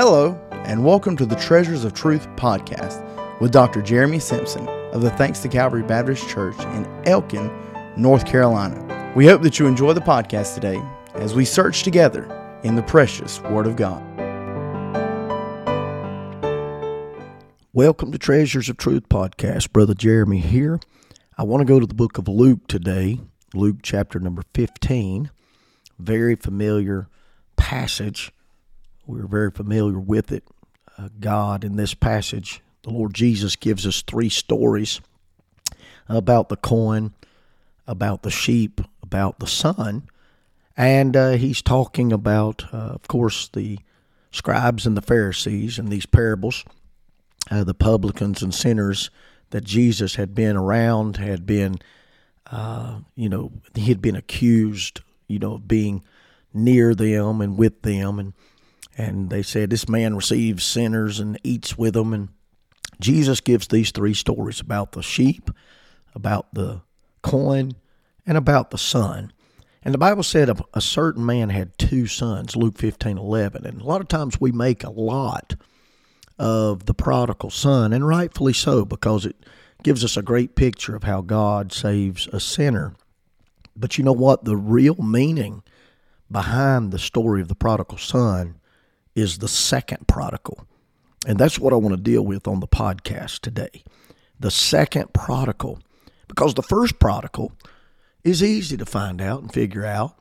[0.00, 3.02] Hello, and welcome to the Treasures of Truth podcast
[3.40, 3.82] with Dr.
[3.82, 7.50] Jeremy Simpson of the Thanks to Calvary Baptist Church in Elkin,
[7.96, 9.12] North Carolina.
[9.16, 10.80] We hope that you enjoy the podcast today
[11.14, 12.26] as we search together
[12.62, 14.00] in the precious Word of God.
[17.72, 19.72] Welcome to Treasures of Truth podcast.
[19.72, 20.78] Brother Jeremy here.
[21.36, 23.18] I want to go to the book of Luke today,
[23.52, 25.32] Luke chapter number 15.
[25.98, 27.08] Very familiar
[27.56, 28.30] passage
[29.08, 30.44] we're very familiar with it.
[30.98, 35.00] Uh, God, in this passage, the Lord Jesus gives us three stories
[36.08, 37.14] about the coin,
[37.86, 40.08] about the sheep, about the son.
[40.76, 43.78] And uh, he's talking about, uh, of course, the
[44.30, 46.64] scribes and the Pharisees and these parables,
[47.50, 49.10] uh, the publicans and sinners
[49.50, 51.78] that Jesus had been around, had been,
[52.50, 56.04] uh, you know, he had been accused, you know, of being
[56.52, 58.18] near them and with them.
[58.18, 58.34] And
[58.98, 62.12] and they said, This man receives sinners and eats with them.
[62.12, 62.28] And
[63.00, 65.50] Jesus gives these three stories about the sheep,
[66.14, 66.82] about the
[67.22, 67.72] coin,
[68.26, 69.32] and about the son.
[69.84, 73.64] And the Bible said a, a certain man had two sons, Luke 15 11.
[73.64, 75.54] And a lot of times we make a lot
[76.36, 79.36] of the prodigal son, and rightfully so, because it
[79.84, 82.94] gives us a great picture of how God saves a sinner.
[83.76, 84.44] But you know what?
[84.44, 85.62] The real meaning
[86.30, 88.57] behind the story of the prodigal son
[89.18, 90.66] is the second prodigal.
[91.26, 93.82] And that's what I want to deal with on the podcast today.
[94.38, 95.80] The second prodigal.
[96.28, 97.52] Because the first prodigal
[98.22, 100.14] is easy to find out and figure out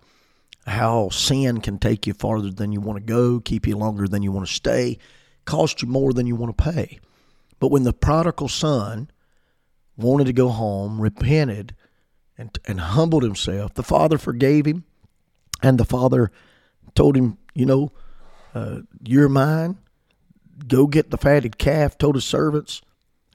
[0.65, 4.23] how sin can take you farther than you want to go, keep you longer than
[4.23, 4.97] you want to stay,
[5.45, 6.99] cost you more than you want to pay.
[7.59, 9.09] But when the prodigal son
[9.95, 11.75] wanted to go home, repented,
[12.37, 14.83] and, and humbled himself, the father forgave him,
[15.61, 16.31] and the father
[16.95, 17.91] told him, you know,
[18.53, 19.77] uh, You're mine.
[20.67, 22.81] Go get the fatted calf, told his servants.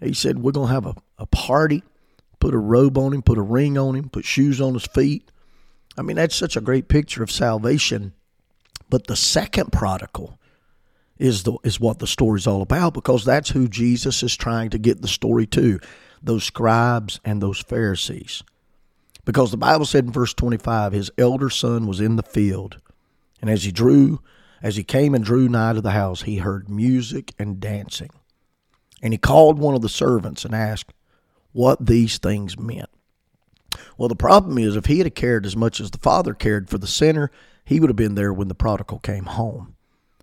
[0.00, 1.82] He said, We're going to have a, a party,
[2.40, 5.30] put a robe on him, put a ring on him, put shoes on his feet.
[5.96, 8.12] I mean, that's such a great picture of salvation.
[8.90, 10.38] But the second prodigal
[11.18, 14.78] is the is what the story's all about because that's who Jesus is trying to
[14.78, 15.78] get the story to,
[16.22, 18.42] those scribes and those Pharisees.
[19.24, 22.80] Because the Bible said in verse 25, his elder son was in the field,
[23.40, 24.20] and as he drew
[24.62, 28.10] as he came and drew nigh to the house, he heard music and dancing.
[29.02, 30.92] And he called one of the servants and asked
[31.50, 32.88] what these things meant.
[33.98, 36.78] Well, the problem is, if he had cared as much as the father cared for
[36.78, 37.30] the sinner,
[37.64, 39.74] he would have been there when the prodigal came home.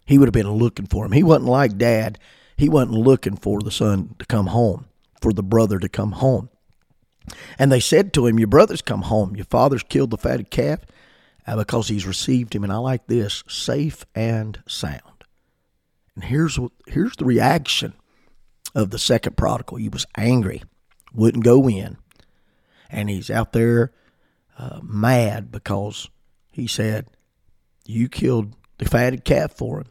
[0.05, 1.11] He would have been looking for him.
[1.11, 2.17] He wasn't like dad.
[2.55, 4.85] He wasn't looking for the son to come home,
[5.21, 6.49] for the brother to come home.
[7.57, 9.35] And they said to him, Your brother's come home.
[9.35, 10.79] Your father's killed the fatted calf
[11.55, 15.01] because he's received him, and I like this, safe and sound.
[16.15, 17.93] And here's what, here's the reaction
[18.75, 19.77] of the second prodigal.
[19.77, 20.63] He was angry,
[21.13, 21.97] wouldn't go in,
[22.89, 23.91] and he's out there
[24.57, 26.09] uh, mad because
[26.51, 27.07] he said,
[27.85, 29.87] "You killed the fatted calf for him.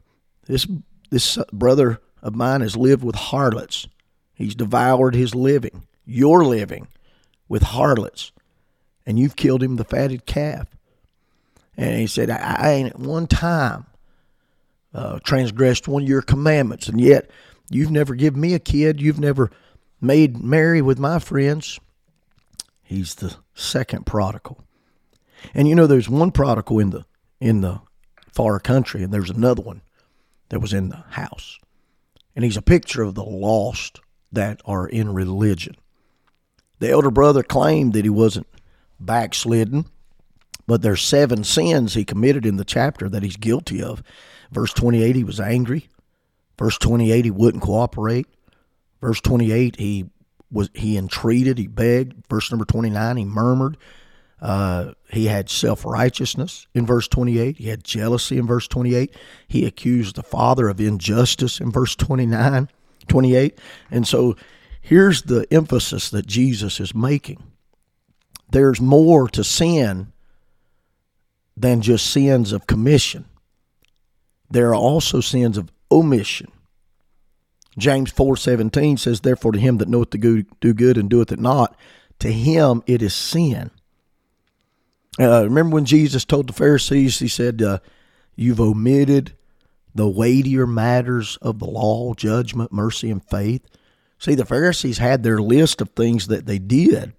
[0.46, 0.66] This
[1.10, 3.88] this brother of mine has lived with harlots.
[4.34, 6.88] He's devoured his living, your living,
[7.48, 8.32] with harlots,
[9.06, 10.69] and you've killed him the fatted calf."
[11.78, 13.86] And he said, I, I ain't at one time
[14.92, 17.30] uh, transgressed one of your commandments, and yet
[17.70, 19.00] you've never given me a kid.
[19.00, 19.50] You've never
[20.00, 21.78] made merry with my friends.
[22.82, 24.64] He's the second prodigal.
[25.54, 27.04] And you know, there's one prodigal in the
[27.40, 27.80] in the
[28.32, 29.82] far country, and there's another one
[30.48, 31.58] that was in the house.
[32.34, 34.00] And he's a picture of the lost
[34.32, 35.76] that are in religion.
[36.80, 38.48] The elder brother claimed that he wasn't
[38.98, 39.86] backslidden.
[40.68, 44.02] But there's seven sins he committed in the chapter that he's guilty of.
[44.52, 45.88] Verse 28, he was angry.
[46.58, 48.26] Verse 28, he wouldn't cooperate.
[49.00, 50.10] Verse 28, he
[50.52, 52.26] was he entreated, he begged.
[52.28, 53.78] Verse number 29, he murmured.
[54.43, 57.56] Uh, he had self righteousness in verse 28.
[57.56, 59.16] He had jealousy in verse 28.
[59.48, 62.69] He accused the father of injustice in verse 29,
[63.08, 63.58] 28.
[63.90, 64.37] And so
[64.82, 67.43] here's the emphasis that Jesus is making
[68.50, 70.12] there's more to sin
[71.60, 73.25] than just sins of commission.
[74.50, 76.50] There are also sins of omission.
[77.76, 81.76] James 4:17 says therefore to him that knoweth to do good and doeth it not
[82.19, 83.70] to him it is sin.
[85.19, 87.78] Uh, remember when Jesus told the Pharisees he said uh,
[88.37, 89.32] you've omitted
[89.94, 93.62] the weightier matters of the law, judgment, mercy and faith.
[94.19, 97.12] See the Pharisees had their list of things that they did,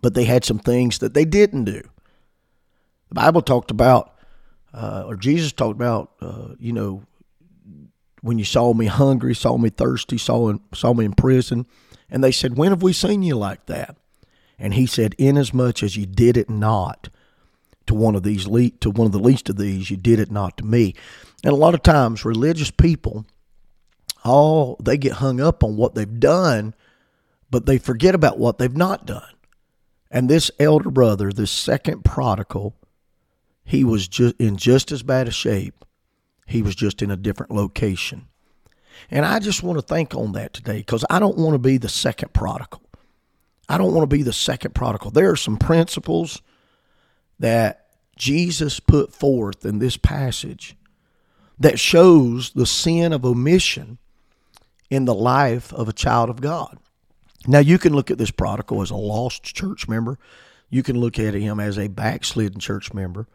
[0.00, 1.82] but they had some things that they didn't do.
[3.10, 4.14] The Bible talked about,
[4.72, 7.02] uh, or Jesus talked about, uh, you know,
[8.22, 11.66] when you saw me hungry, saw me thirsty, saw, saw me in prison.
[12.10, 13.96] And they said, When have we seen you like that?
[14.58, 17.08] And he said, Inasmuch as you did it not
[17.86, 20.30] to one of these le- to one of the least of these, you did it
[20.30, 20.94] not to me.
[21.42, 23.26] And a lot of times religious people
[24.24, 26.74] all they get hung up on what they've done,
[27.50, 29.34] but they forget about what they've not done.
[30.10, 32.74] And this elder brother, this second prodigal,
[33.70, 35.84] he was just in just as bad a shape.
[36.44, 38.26] He was just in a different location.
[39.12, 41.76] And I just want to think on that today because I don't want to be
[41.76, 42.82] the second prodigal.
[43.68, 45.12] I don't want to be the second prodigal.
[45.12, 46.42] There are some principles
[47.38, 47.86] that
[48.16, 50.74] Jesus put forth in this passage
[51.60, 53.98] that shows the sin of omission
[54.90, 56.76] in the life of a child of God.
[57.46, 60.18] Now, you can look at this prodigal as a lost church member.
[60.70, 63.28] You can look at him as a backslidden church member.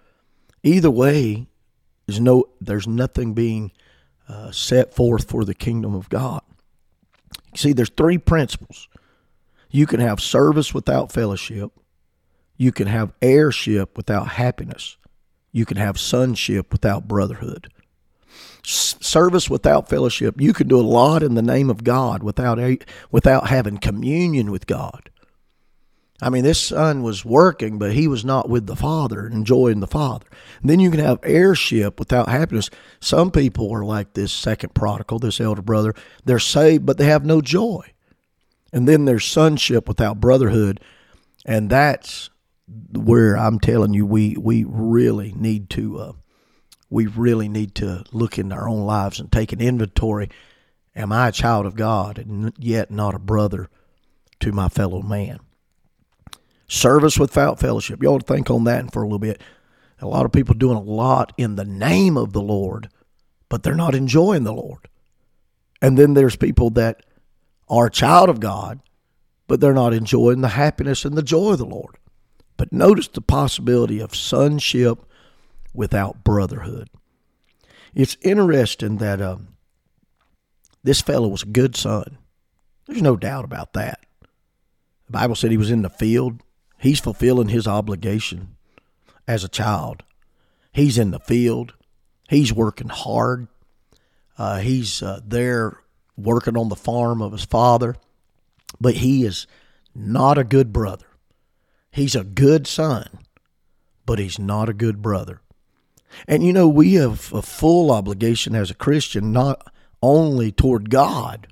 [0.66, 1.48] Either way,
[2.06, 3.72] there's no there's nothing being
[4.28, 6.42] uh, set forth for the kingdom of God.
[7.56, 8.90] See, there's three principles.
[9.70, 11.72] You can have service without fellowship.
[12.58, 14.98] You can have heirship without happiness.
[15.52, 17.72] You can have sonship without brotherhood
[18.66, 20.40] service without fellowship.
[20.42, 22.80] You can do a lot in the name of God without a,
[23.12, 25.10] without having communion with God.
[26.22, 29.88] I mean, this son was working, but he was not with the Father, enjoying the
[29.88, 30.26] Father.
[30.62, 32.70] And then you can have heirship without happiness.
[33.02, 35.94] Some people are like this second prodigal, this elder brother.
[36.24, 37.92] They're saved, but they have no joy.
[38.72, 40.80] And then there's sonship without brotherhood.
[41.46, 42.30] And that's
[42.94, 46.14] where I'm telling you, we, we really need to uh,
[46.90, 50.30] we really need to look in our own lives and take an inventory.
[50.96, 53.70] Am I a child of God and yet not a brother
[54.40, 55.40] to my fellow man?
[56.68, 58.02] Service without fellowship.
[58.02, 59.42] You ought to think on that for a little bit.
[60.02, 62.90] A lot of people doing a lot in the name of the Lord,
[63.50, 64.90] but they're not enjoying the Lord.
[65.82, 67.04] And then there's people that
[67.70, 68.80] are a child of God,
[69.48, 71.98] but they're not enjoying the happiness and the joy of the Lord.
[72.58, 75.00] But notice the possibility of sonship
[75.74, 76.90] without brotherhood.
[77.94, 79.50] It's interesting that um,
[80.84, 82.18] this fellow was a good son.
[82.86, 84.06] There's no doubt about that.
[85.06, 86.42] The Bible said he was in the field.
[86.86, 88.58] He's fulfilling his obligation
[89.28, 90.04] as a child.
[90.72, 91.74] He's in the field.
[92.30, 93.48] He's working hard.
[94.38, 95.80] Uh, he's uh, there
[96.16, 97.96] working on the farm of his father.
[98.80, 99.48] But he is
[99.96, 101.08] not a good brother.
[101.90, 103.10] He's a good son,
[104.06, 105.42] but he's not a good brother.
[106.28, 109.74] And you know, we have a full obligation as a Christian, not
[110.04, 111.48] only toward God,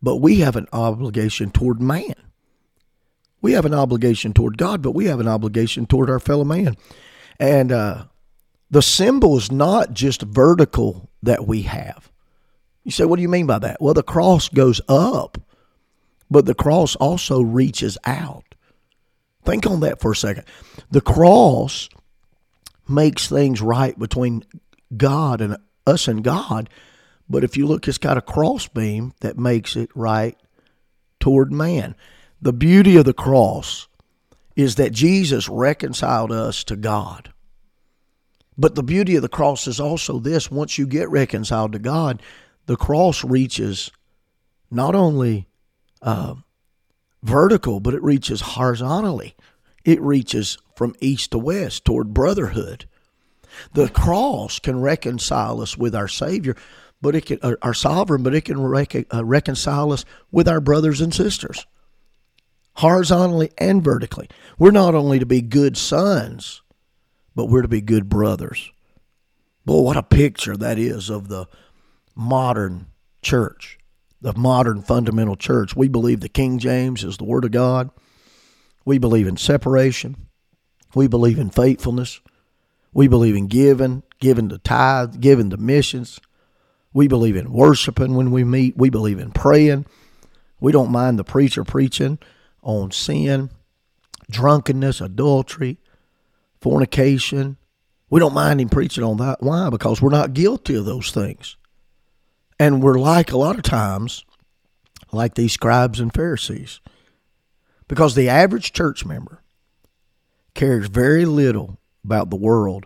[0.00, 2.14] but we have an obligation toward man.
[3.40, 6.76] We have an obligation toward God, but we have an obligation toward our fellow man.
[7.38, 8.04] And uh,
[8.70, 12.10] the symbol is not just vertical that we have.
[12.84, 13.80] You say, what do you mean by that?
[13.80, 15.38] Well, the cross goes up,
[16.30, 18.44] but the cross also reaches out.
[19.44, 20.44] Think on that for a second.
[20.90, 21.88] The cross
[22.88, 24.44] makes things right between
[24.96, 25.56] God and
[25.86, 26.68] us and God.
[27.28, 30.36] But if you look, it's got a crossbeam that makes it right
[31.20, 31.94] toward man.
[32.40, 33.88] The beauty of the cross
[34.56, 37.32] is that Jesus reconciled us to God.
[38.56, 42.20] But the beauty of the cross is also this once you get reconciled to God,
[42.66, 43.90] the cross reaches
[44.70, 45.46] not only
[46.02, 46.34] uh,
[47.22, 49.34] vertical, but it reaches horizontally.
[49.84, 52.86] It reaches from east to west toward brotherhood.
[53.72, 56.56] The cross can reconcile us with our Savior,
[57.00, 60.60] but it can, uh, our sovereign, but it can rec- uh, reconcile us with our
[60.60, 61.66] brothers and sisters,
[62.78, 64.28] horizontally and vertically.
[64.56, 66.62] We're not only to be good sons,
[67.34, 68.70] but we're to be good brothers.
[69.64, 71.46] Boy, what a picture that is of the
[72.14, 72.86] modern
[73.20, 73.78] church,
[74.20, 75.74] the modern fundamental church.
[75.74, 77.90] We believe the King James is the Word of God.
[78.84, 80.28] We believe in separation.
[80.94, 82.20] We believe in faithfulness.
[82.92, 86.20] We believe in giving, giving to tithe, giving to missions.
[86.92, 88.76] We believe in worshiping when we meet.
[88.76, 89.86] We believe in praying.
[90.60, 92.20] We don't mind the preacher preaching
[92.68, 93.50] on sin,
[94.30, 95.78] drunkenness, adultery,
[96.60, 97.56] fornication.
[98.10, 99.42] We don't mind him preaching on that.
[99.42, 99.70] Why?
[99.70, 101.56] Because we're not guilty of those things.
[102.60, 104.22] And we're like a lot of times,
[105.12, 106.80] like these scribes and Pharisees.
[107.88, 109.42] Because the average church member
[110.54, 112.84] cares very little about the world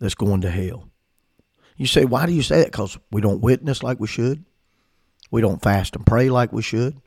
[0.00, 0.90] that's going to hell.
[1.78, 2.72] You say, why do you say that?
[2.72, 4.44] Because we don't witness like we should.
[5.30, 7.00] We don't fast and pray like we should.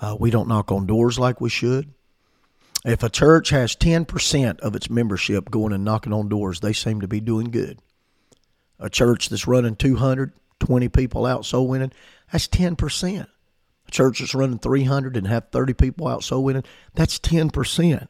[0.00, 1.92] Uh, we don't knock on doors like we should.
[2.84, 7.02] If a church has 10% of its membership going and knocking on doors, they seem
[7.02, 7.78] to be doing good.
[8.78, 11.92] A church that's running 220 people out soul winning,
[12.32, 13.26] that's 10%.
[13.86, 16.64] A church that's running 300 and have 30 people out soul winning,
[16.94, 18.08] that's 10%.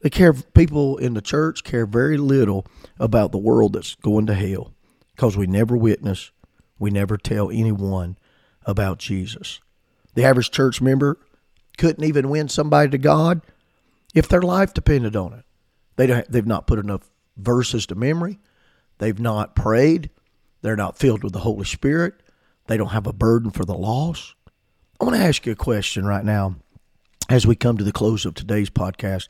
[0.00, 2.66] They care, people in the church care very little
[2.98, 4.74] about the world that's going to hell
[5.14, 6.32] because we never witness,
[6.80, 8.18] we never tell anyone
[8.66, 9.60] about Jesus.
[10.14, 11.18] The average church member
[11.78, 13.42] couldn't even win somebody to God
[14.14, 15.44] if their life depended on it.
[15.96, 18.38] They don't, they've not put enough verses to memory.
[18.98, 20.10] They've not prayed.
[20.60, 22.14] They're not filled with the Holy Spirit.
[22.66, 24.34] They don't have a burden for the lost.
[25.00, 26.56] I want to ask you a question right now
[27.28, 29.28] as we come to the close of today's podcast.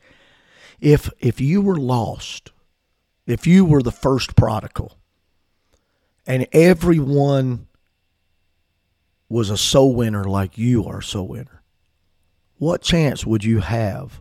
[0.80, 2.52] If if you were lost,
[3.26, 4.98] if you were the first prodigal,
[6.26, 7.68] and everyone
[9.32, 11.62] was a soul winner like you are a soul winner,
[12.58, 14.20] what chance would you have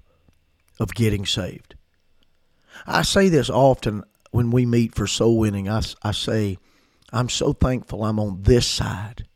[0.80, 1.76] of getting saved?
[2.88, 5.68] I say this often when we meet for soul winning.
[5.68, 6.58] I, I say,
[7.12, 9.28] I'm so thankful I'm on this side,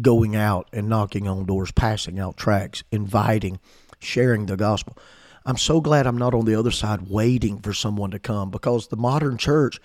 [0.00, 3.60] going out and knocking on doors, passing out tracts, inviting,
[4.00, 4.96] sharing the gospel.
[5.44, 8.88] I'm so glad I'm not on the other side waiting for someone to come because
[8.88, 9.78] the modern church,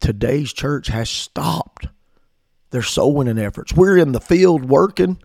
[0.00, 1.88] today's church, has stopped
[2.72, 3.72] their soul winning efforts.
[3.72, 5.18] We're in the field working,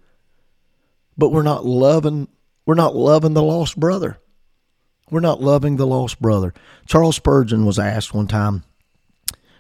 [1.18, 2.28] but we're not loving
[2.68, 4.20] we're not loving the lost brother.
[5.10, 6.54] We're not loving the lost brother.
[6.86, 8.64] Charles Spurgeon was asked one time,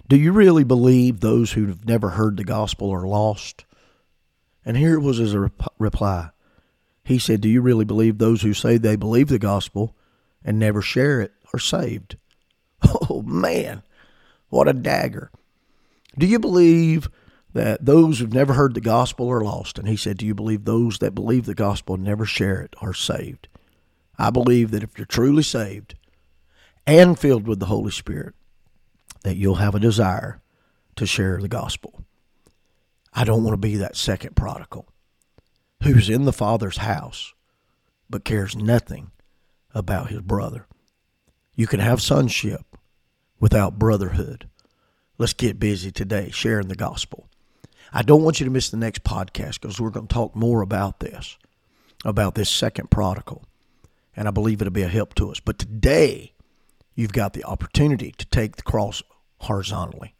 [0.09, 3.63] Do you really believe those who've never heard the gospel are lost?
[4.65, 5.33] And here was his
[5.79, 6.31] reply.
[7.05, 9.95] He said, Do you really believe those who say they believe the gospel
[10.43, 12.17] and never share it are saved?
[13.09, 13.81] Oh, man,
[14.49, 15.31] what a dagger.
[16.17, 17.09] Do you believe
[17.57, 19.77] that those who've never heard the gospel are lost?
[19.77, 22.75] And he said, Do you believe those that believe the gospel and never share it
[22.81, 23.47] are saved?
[24.17, 25.95] I believe that if you're truly saved
[26.85, 28.35] and filled with the Holy Spirit,
[29.23, 30.41] that you'll have a desire
[30.95, 32.05] to share the gospel.
[33.13, 34.87] I don't want to be that second prodigal
[35.83, 37.33] who's in the Father's house
[38.09, 39.11] but cares nothing
[39.73, 40.67] about his brother.
[41.55, 42.61] You can have sonship
[43.39, 44.47] without brotherhood.
[45.17, 47.27] Let's get busy today sharing the gospel.
[47.93, 50.61] I don't want you to miss the next podcast because we're going to talk more
[50.61, 51.37] about this,
[52.05, 53.43] about this second prodigal
[54.17, 55.39] and I believe it'll be a help to us.
[55.39, 56.33] But today,
[56.95, 59.03] you've got the opportunity to take the cross
[59.41, 60.15] horizontally.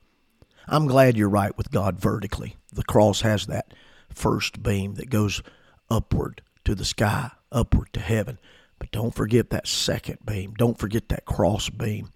[0.67, 2.55] I'm glad you're right with God vertically.
[2.71, 3.74] The cross has that
[4.13, 5.41] first beam that goes
[5.89, 8.38] upward to the sky, upward to heaven.
[8.77, 10.53] But don't forget that second beam.
[10.53, 12.12] Don't forget that cross beam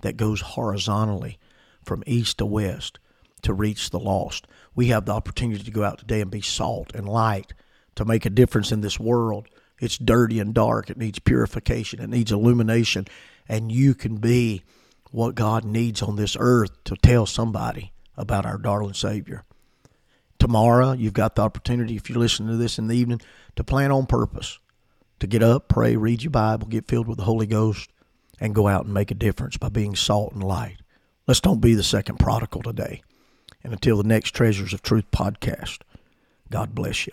[0.00, 1.38] that goes horizontally
[1.84, 2.98] from east to west
[3.42, 4.46] to reach the lost.
[4.74, 7.52] We have the opportunity to go out today and be salt and light
[7.94, 10.90] to make a difference in this world it's dirty and dark.
[10.90, 12.00] It needs purification.
[12.00, 13.06] It needs illumination.
[13.48, 14.62] And you can be
[15.10, 19.44] what God needs on this earth to tell somebody about our darling Savior.
[20.38, 23.20] Tomorrow, you've got the opportunity, if you're listening to this in the evening,
[23.56, 24.58] to plan on purpose,
[25.20, 27.90] to get up, pray, read your Bible, get filled with the Holy Ghost,
[28.38, 30.76] and go out and make a difference by being salt and light.
[31.26, 33.02] Let's don't be the second prodigal today.
[33.66, 35.78] And until the next Treasures of Truth podcast,
[36.52, 37.12] God bless you.